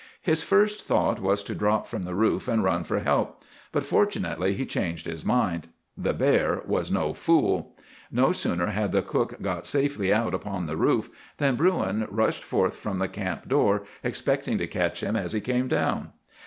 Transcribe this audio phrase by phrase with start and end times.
[0.23, 4.55] "His first thought was to drop from the roof and run for help, but fortunately
[4.55, 5.67] he changed his mind.
[5.95, 7.75] The bear was no fool.
[8.11, 12.77] No sooner had the cook got safely out upon the roof than Bruin rushed forth
[12.77, 16.11] from the camp door, expecting to catch him as he came down.